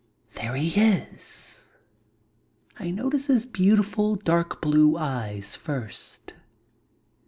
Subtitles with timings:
[0.41, 1.63] There he is.
[2.79, 6.33] I notice his beautiful, dark blue eyes first.